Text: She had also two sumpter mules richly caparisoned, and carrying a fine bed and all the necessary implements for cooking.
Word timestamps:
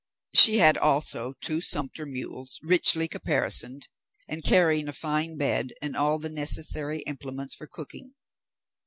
She 0.33 0.57
had 0.57 0.79
also 0.79 1.35
two 1.41 1.61
sumpter 1.61 2.07
mules 2.07 2.57
richly 2.63 3.07
caparisoned, 3.07 3.87
and 4.27 4.43
carrying 4.43 4.87
a 4.87 4.93
fine 4.93 5.37
bed 5.37 5.73
and 5.79 5.95
all 5.95 6.17
the 6.17 6.27
necessary 6.27 7.01
implements 7.01 7.53
for 7.53 7.67
cooking. 7.67 8.15